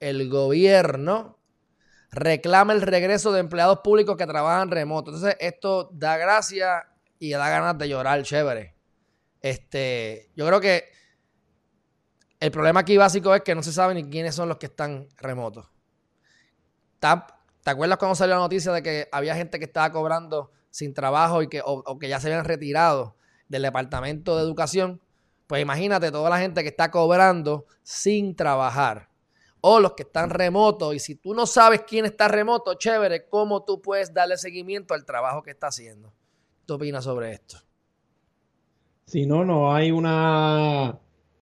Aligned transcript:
el 0.00 0.28
gobierno 0.28 1.38
reclama 2.10 2.72
el 2.72 2.82
regreso 2.82 3.32
de 3.32 3.40
empleados 3.40 3.80
públicos 3.80 4.16
que 4.16 4.26
trabajan 4.26 4.70
remoto. 4.70 5.10
Entonces, 5.10 5.36
esto 5.38 5.90
da 5.92 6.16
gracia 6.16 6.88
y 7.18 7.30
da 7.30 7.48
ganas 7.48 7.78
de 7.78 7.88
llorar, 7.88 8.22
chévere. 8.22 8.74
Este, 9.40 10.30
yo 10.34 10.46
creo 10.46 10.60
que 10.60 10.84
el 12.40 12.50
problema 12.50 12.80
aquí 12.80 12.96
básico 12.96 13.34
es 13.34 13.42
que 13.42 13.54
no 13.54 13.62
se 13.62 13.72
sabe 13.72 13.94
ni 13.94 14.08
quiénes 14.08 14.34
son 14.34 14.48
los 14.48 14.56
que 14.56 14.66
están 14.66 15.08
remotos. 15.18 15.70
¿Te 16.98 17.70
acuerdas 17.70 17.98
cuando 17.98 18.14
salió 18.14 18.34
la 18.34 18.40
noticia 18.40 18.72
de 18.72 18.82
que 18.82 19.08
había 19.12 19.34
gente 19.34 19.58
que 19.58 19.66
estaba 19.66 19.92
cobrando 19.92 20.50
sin 20.70 20.94
trabajo 20.94 21.42
y 21.42 21.48
que, 21.48 21.60
o, 21.64 21.98
que 21.98 22.08
ya 22.08 22.18
se 22.18 22.28
habían 22.28 22.46
retirado 22.46 23.16
del 23.48 23.62
Departamento 23.62 24.36
de 24.36 24.42
Educación? 24.42 25.02
Pues 25.46 25.60
imagínate 25.60 26.10
toda 26.10 26.30
la 26.30 26.38
gente 26.38 26.62
que 26.62 26.68
está 26.68 26.90
cobrando 26.90 27.66
sin 27.82 28.34
trabajar. 28.34 29.09
O 29.60 29.80
los 29.80 29.92
que 29.92 30.04
están 30.04 30.30
remotos. 30.30 30.94
Y 30.94 30.98
si 30.98 31.16
tú 31.16 31.34
no 31.34 31.46
sabes 31.46 31.82
quién 31.86 32.04
está 32.04 32.28
remoto, 32.28 32.74
chévere, 32.74 33.28
¿cómo 33.28 33.64
tú 33.64 33.80
puedes 33.80 34.12
darle 34.12 34.36
seguimiento 34.36 34.94
al 34.94 35.04
trabajo 35.04 35.42
que 35.42 35.50
está 35.50 35.68
haciendo? 35.68 36.12
¿Qué 36.66 36.72
opinas 36.72 37.04
sobre 37.04 37.32
esto? 37.32 37.58
Si 39.06 39.26
no, 39.26 39.44
no 39.44 39.72
hay 39.72 39.90
una... 39.90 40.98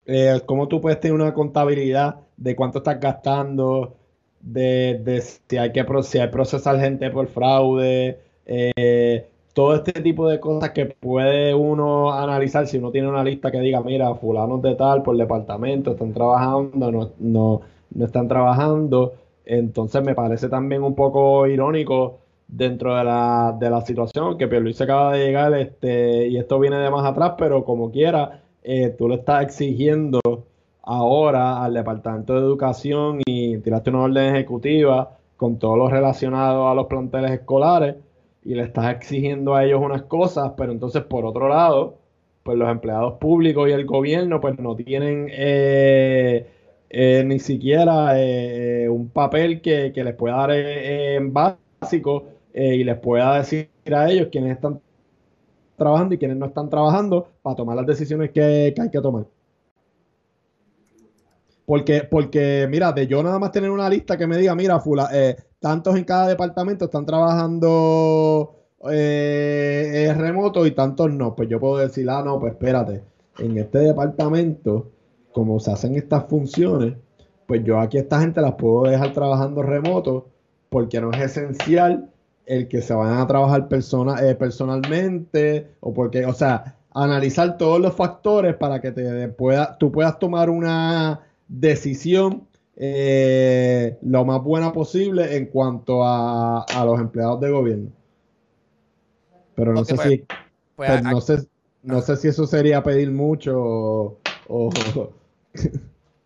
Eh, 0.05 0.39
¿Cómo 0.45 0.67
tú 0.67 0.79
puedes 0.79 0.99
tener 0.99 1.15
una 1.15 1.33
contabilidad 1.33 2.19
de 2.37 2.55
cuánto 2.55 2.77
estás 2.77 2.99
gastando? 2.99 3.97
de, 4.45 5.21
si, 5.21 5.57
hay 5.57 5.71
que, 5.71 5.83
procesar 5.83 6.79
gente 6.79 7.09
por 7.09 7.27
fraude, 7.27 8.19
eh, 8.45 9.27
todo 9.53 9.75
este 9.75 9.93
tipo 10.01 10.27
de 10.29 10.39
cosas 10.39 10.71
que 10.71 10.85
puede 10.85 11.53
uno 11.53 12.13
analizar 12.13 12.67
si 12.67 12.77
uno 12.77 12.91
tiene 12.91 13.07
una 13.07 13.23
lista 13.23 13.51
que 13.51 13.59
diga, 13.59 13.81
mira, 13.81 14.13
fulanos 14.15 14.61
de 14.61 14.75
tal 14.75 15.01
por 15.01 15.17
departamento 15.17 15.91
están 15.91 16.13
trabajando, 16.13 17.13
no, 17.19 17.61
no 17.95 18.05
están 18.05 18.27
trabajando. 18.27 19.13
Entonces 19.45 20.03
me 20.03 20.15
parece 20.15 20.49
también 20.49 20.83
un 20.83 20.95
poco 20.95 21.47
irónico 21.47 22.19
dentro 22.47 22.95
de 22.95 23.03
la, 23.03 23.55
de 23.59 23.69
la 23.69 23.81
situación 23.81 24.37
que 24.37 24.47
Pierluis 24.47 24.79
acaba 24.81 25.13
de 25.13 25.25
llegar 25.25 25.53
este, 25.55 26.27
y 26.27 26.37
esto 26.37 26.59
viene 26.59 26.77
de 26.77 26.91
más 26.91 27.05
atrás, 27.05 27.33
pero 27.37 27.65
como 27.65 27.91
quiera, 27.91 28.43
eh, 28.63 28.89
tú 28.97 29.09
le 29.09 29.15
estás 29.15 29.43
exigiendo 29.43 30.19
ahora 30.83 31.63
al 31.63 31.73
Departamento 31.73 32.33
de 32.33 32.39
Educación 32.41 33.21
y 33.25 33.57
tiraste 33.59 33.89
una 33.89 34.03
orden 34.03 34.35
ejecutiva 34.35 35.17
con 35.37 35.57
todo 35.57 35.75
lo 35.75 35.89
relacionado 35.89 36.69
a 36.69 36.75
los 36.75 36.85
planteles 36.87 37.31
escolares 37.31 37.95
y 38.43 38.53
le 38.55 38.63
estás 38.63 38.93
exigiendo 38.95 39.55
a 39.55 39.65
ellos 39.65 39.81
unas 39.81 40.03
cosas, 40.03 40.53
pero 40.55 40.71
entonces 40.71 41.03
por 41.03 41.25
otro 41.25 41.49
lado, 41.49 41.97
pues 42.43 42.57
los 42.57 42.69
empleados 42.69 43.13
públicos 43.15 43.67
y 43.67 43.71
el 43.71 43.85
gobierno 43.85 44.39
pues 44.39 44.59
no 44.59 44.75
tienen 44.75 45.27
eh, 45.31 46.47
eh, 46.89 47.23
ni 47.25 47.39
siquiera 47.39 48.19
eh, 48.19 48.87
un 48.89 49.09
papel 49.09 49.61
que, 49.61 49.91
les 49.95 50.15
pueda 50.15 50.37
dar 50.37 50.51
en 50.51 51.33
básico 51.33 52.25
y 52.53 52.83
les 52.83 52.97
pueda 52.97 53.37
decir 53.37 53.69
a 53.93 54.09
ellos 54.09 54.29
quiénes 54.31 54.53
están 54.53 54.79
trabajando 55.77 56.15
y 56.15 56.17
quiénes 56.17 56.37
no 56.37 56.45
están 56.45 56.69
trabajando 56.69 57.27
para 57.41 57.55
tomar 57.55 57.75
las 57.75 57.85
decisiones 57.85 58.31
que 58.31 58.73
hay 58.77 58.89
que 58.89 59.01
tomar. 59.01 59.25
Porque, 61.65 62.03
porque, 62.03 62.67
mira, 62.69 62.91
de 62.91 63.07
yo 63.07 63.23
nada 63.23 63.39
más 63.39 63.51
tener 63.51 63.71
una 63.71 63.89
lista 63.89 64.17
que 64.17 64.27
me 64.27 64.37
diga, 64.37 64.53
mira, 64.55 64.79
fula, 64.79 65.09
eh, 65.11 65.35
tantos 65.59 65.95
en 65.95 66.03
cada 66.03 66.27
departamento 66.27 66.85
están 66.85 67.05
trabajando 67.05 68.55
eh, 68.91 70.13
remoto 70.15 70.65
y 70.67 70.71
tantos 70.71 71.11
no. 71.11 71.35
Pues 71.35 71.49
yo 71.49 71.59
puedo 71.59 71.77
decir, 71.77 72.07
ah, 72.09 72.21
no, 72.23 72.39
pues 72.39 72.53
espérate, 72.53 73.03
en 73.39 73.57
este 73.57 73.79
departamento, 73.79 74.91
como 75.35 75.59
se 75.59 75.69
hacen 75.69 75.95
estas 75.95 76.29
funciones, 76.29 76.93
pues 77.45 77.61
yo 77.65 77.77
aquí 77.77 77.97
a 77.97 78.01
esta 78.01 78.21
gente 78.21 78.39
las 78.39 78.53
puedo 78.53 78.83
dejar 78.85 79.11
trabajando 79.11 79.61
remoto 79.61 80.29
porque 80.69 81.01
no 81.01 81.11
es 81.11 81.19
esencial 81.19 82.09
el 82.45 82.69
que 82.69 82.81
se 82.81 82.93
vayan 82.93 83.19
a 83.19 83.27
trabajar 83.27 83.67
persona, 83.67 84.25
eh, 84.25 84.35
personalmente 84.35 85.71
o 85.81 85.93
porque, 85.93 86.25
o 86.25 86.31
sea, 86.31 86.77
analizar 86.93 87.57
todos 87.57 87.81
los 87.81 87.93
factores 87.93 88.55
para 88.55 88.79
que 88.79 88.93
te 88.93 89.27
pueda, 89.27 89.77
tú 89.77 89.91
puedas 89.91 90.17
tomar 90.19 90.49
una 90.49 91.19
decisión 91.49 92.47
eh, 92.77 93.97
lo 94.03 94.23
más 94.23 94.41
buena 94.41 94.71
posible 94.71 95.35
en 95.35 95.47
cuanto 95.47 96.05
a, 96.05 96.65
los 96.85 96.97
empleados 96.97 97.41
de 97.41 97.51
gobierno. 97.51 97.89
Pero 99.53 99.73
no 99.73 99.83
sé 99.83 99.95
pues, 99.95 100.07
si 100.07 100.17
pues, 100.77 100.91
pues, 100.91 101.03
no 101.03 101.19
sé 101.19 101.45
no 101.83 102.01
sé 102.01 102.15
si 102.15 102.29
eso 102.29 102.47
sería 102.47 102.81
pedir 102.81 103.11
mucho 103.11 104.17
o, 104.47 104.69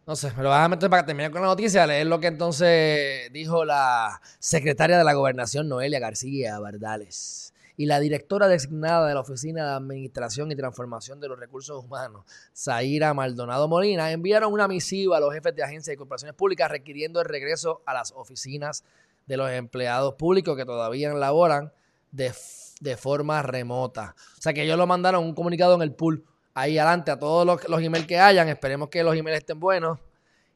no 0.07 0.15
sé, 0.15 0.31
me 0.35 0.43
lo 0.43 0.51
a 0.51 0.67
meter 0.67 0.89
para 0.89 1.05
terminar 1.05 1.31
con 1.31 1.41
la 1.41 1.47
noticia, 1.47 1.85
leer 1.85 2.07
lo 2.07 2.19
que 2.19 2.27
entonces 2.27 3.31
dijo 3.31 3.63
la 3.65 4.21
secretaria 4.39 4.97
de 4.97 5.03
la 5.03 5.13
gobernación, 5.13 5.69
Noelia 5.69 5.99
García 5.99 6.57
Bardales 6.59 7.53
y 7.79 7.85
la 7.85 8.01
directora 8.01 8.49
designada 8.49 9.07
de 9.07 9.13
la 9.13 9.21
Oficina 9.21 9.65
de 9.65 9.71
Administración 9.75 10.51
y 10.51 10.55
Transformación 10.57 11.21
de 11.21 11.29
los 11.29 11.39
Recursos 11.39 11.81
Humanos, 11.81 12.25
Zaira 12.53 13.13
Maldonado 13.13 13.69
Molina, 13.69 14.11
enviaron 14.11 14.51
una 14.51 14.67
misiva 14.67 15.15
a 15.15 15.19
los 15.21 15.33
jefes 15.33 15.55
de 15.55 15.63
agencias 15.63 15.93
y 15.93 15.97
corporaciones 15.97 16.35
públicas 16.35 16.69
requiriendo 16.69 17.21
el 17.21 17.29
regreso 17.29 17.81
a 17.85 17.93
las 17.93 18.11
oficinas 18.11 18.83
de 19.27 19.37
los 19.37 19.49
empleados 19.49 20.15
públicos 20.15 20.57
que 20.57 20.65
todavía 20.65 21.13
laboran 21.13 21.71
de, 22.11 22.33
de 22.81 22.97
forma 22.97 23.41
remota. 23.43 24.13
O 24.37 24.41
sea 24.41 24.53
que 24.53 24.63
ellos 24.63 24.77
lo 24.77 24.85
mandaron 24.85 25.23
un 25.23 25.33
comunicado 25.33 25.75
en 25.75 25.81
el 25.81 25.93
pool 25.93 26.25
ahí 26.61 26.77
adelante 26.77 27.11
a 27.11 27.19
todos 27.19 27.45
los, 27.45 27.67
los 27.69 27.81
emails 27.81 28.07
que 28.07 28.19
hayan. 28.19 28.47
Esperemos 28.49 28.89
que 28.89 29.03
los 29.03 29.15
emails 29.15 29.39
estén 29.39 29.59
buenos 29.59 29.99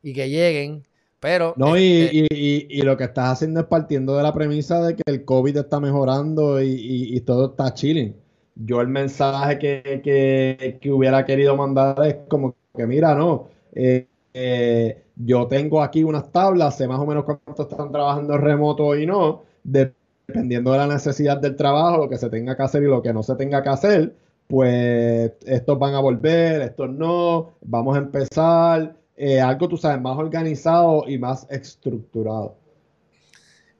y 0.02 0.14
que 0.14 0.30
lleguen 0.30 0.84
pero. 1.24 1.54
No, 1.56 1.78
este 1.78 2.28
y, 2.36 2.82
lo 2.82 2.98
que 2.98 3.06
estás 3.06 3.32
haciendo 3.32 3.62
es 3.62 3.66
partiendo 3.68 4.18
de 4.18 4.24
la 4.24 4.34
premisa 4.34 4.86
de 4.86 4.98
que 4.98 5.04
el 5.06 5.24
COVID 5.24 5.56
está 5.56 5.80
mejorando 5.80 6.62
y, 6.62 7.18
todo 7.22 7.52
está 7.52 7.74
chilling. 7.74 8.14
Yo 8.56 8.82
el 8.82 8.90
mensaje 8.90 9.58
que, 9.58 10.92
hubiera 10.92 11.26
querido 11.26 11.56
mandar 11.56 11.96
es 12.06 12.18
como 12.28 12.54
que, 12.76 12.86
mira, 12.86 13.16
no, 13.16 13.48
eh, 13.74 14.06
eh, 14.34 15.02
yo 15.16 15.48
tengo 15.48 15.82
aquí 15.82 16.04
unas 16.04 16.30
tablas, 16.30 16.76
sé 16.76 16.90
más 16.90 17.00
o 17.00 17.06
menos 17.06 17.24
cuánto 17.24 17.70
están 17.70 17.90
trabajando 17.90 18.38
remoto 18.38 18.94
y 18.94 19.06
no, 19.06 19.44
dependiendo 19.64 20.74
de 20.74 20.78
la 20.78 20.88
necesidad 20.88 21.38
del 21.38 21.56
trabajo, 21.56 22.00
lo 22.00 22.10
que 22.10 22.18
se 22.18 22.30
tenga 22.30 22.58
que 22.58 22.64
hacer 22.64 22.84
y 22.84 22.88
lo 22.88 23.02
que 23.02 23.14
no 23.14 23.24
se 23.24 23.36
tenga 23.36 23.64
que 23.64 23.70
hacer, 23.70 24.14
pues 24.48 25.32
estos 25.46 25.80
van 25.80 25.96
a 25.96 26.00
volver, 26.00 26.62
estos 26.62 26.90
no, 26.90 27.54
vamos 27.62 27.96
a 27.96 28.00
empezar 28.00 28.96
eh, 29.16 29.42
algo, 29.42 29.68
tú 29.68 29.78
sabes, 29.78 30.02
más 30.02 30.18
organizado 30.18 31.06
y 31.08 31.18
más 31.18 31.48
estructurado. 31.50 32.56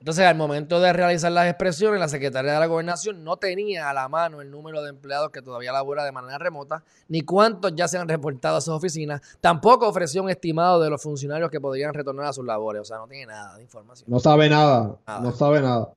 Entonces, 0.04 0.26
al 0.26 0.36
momento 0.36 0.82
de 0.82 0.92
realizar 0.92 1.32
las 1.32 1.48
expresiones, 1.48 1.98
la 1.98 2.10
Secretaría 2.10 2.52
de 2.52 2.60
la 2.60 2.66
Gobernación 2.66 3.24
no 3.24 3.38
tenía 3.38 3.90
a 3.90 3.94
la 3.94 4.10
mano 4.10 4.42
el 4.42 4.52
número 4.52 4.84
de 4.84 4.90
empleados 4.90 5.32
que 5.32 5.42
todavía 5.42 5.72
labora 5.72 6.04
de 6.04 6.12
manera 6.12 6.38
remota, 6.38 6.84
ni 7.08 7.22
cuántos 7.22 7.74
ya 7.74 7.88
se 7.88 7.98
han 7.98 8.10
reportado 8.10 8.58
a 8.58 8.62
sus 8.62 8.74
oficinas. 8.74 9.22
Tampoco 9.40 9.88
ofreció 9.88 10.22
un 10.22 10.30
estimado 10.30 10.82
de 10.82 10.90
los 10.90 11.02
funcionarios 11.02 11.50
que 11.50 11.62
podrían 11.62 11.94
retornar 11.94 12.26
a 12.26 12.34
sus 12.34 12.44
labores. 12.46 12.82
O 12.82 12.86
sea, 12.86 12.98
no 12.98 13.08
tiene 13.08 13.28
nada 13.28 13.56
de 13.56 13.64
información. 13.64 14.10
No 14.10 14.20
sabe 14.20 14.50
nada. 14.50 14.98
nada. 15.08 15.22
No 15.22 15.32
sabe 15.32 15.62
nada. 15.62 15.94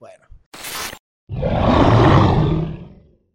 Bueno. 0.00 0.24